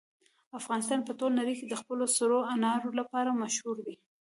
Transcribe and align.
افغانستان 0.59 0.99
په 1.03 1.11
ټوله 1.17 1.37
نړۍ 1.39 1.55
کې 1.59 1.65
د 1.69 1.73
خپلو 1.81 2.03
سرو 2.15 2.39
انارو 2.53 2.89
لپاره 2.99 3.37
مشهور 3.41 3.77
دی. 3.87 3.95